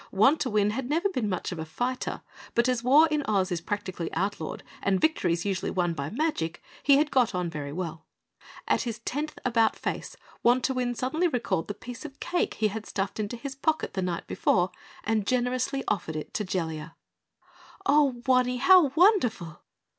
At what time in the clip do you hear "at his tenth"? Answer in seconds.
8.67-9.37